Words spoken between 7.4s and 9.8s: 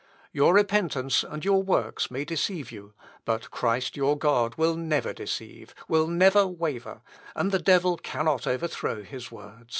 the devil cannot overthrow his words."